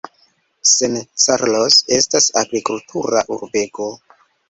San 0.69 0.95
Carlos 1.27 1.79
estas 1.99 2.33
agrikultura 2.45 3.25
urbego. 3.41 3.93